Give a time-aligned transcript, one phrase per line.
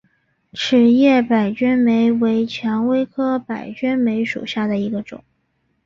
[0.53, 5.23] 齿叶白鹃梅为蔷薇科白鹃梅属下的一个种。